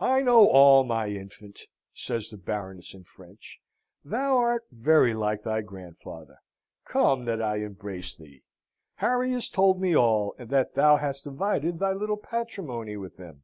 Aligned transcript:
"I 0.00 0.22
know 0.22 0.48
all, 0.48 0.82
my 0.82 1.08
infant!" 1.08 1.60
says 1.92 2.30
the 2.30 2.38
Baroness 2.38 2.94
in 2.94 3.04
French. 3.04 3.60
"Thou 4.02 4.38
art 4.38 4.64
very 4.70 5.12
like 5.12 5.42
thy 5.42 5.60
grandfather. 5.60 6.38
Come, 6.86 7.26
that 7.26 7.42
I 7.42 7.56
embrace 7.56 8.14
thee! 8.16 8.44
Harry 8.94 9.30
has 9.32 9.50
told 9.50 9.78
me 9.78 9.94
all, 9.94 10.34
and 10.38 10.48
that 10.48 10.72
thou 10.72 10.96
hast 10.96 11.24
divided 11.24 11.80
thy 11.80 11.92
little 11.92 12.16
patrimony 12.16 12.96
with 12.96 13.18
him!" 13.18 13.42